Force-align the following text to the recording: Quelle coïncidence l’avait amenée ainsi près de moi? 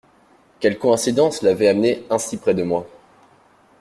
Quelle 0.59 0.79
coïncidence 0.79 1.43
l’avait 1.43 1.67
amenée 1.67 2.03
ainsi 2.09 2.37
près 2.37 2.55
de 2.55 2.63
moi? 2.63 2.87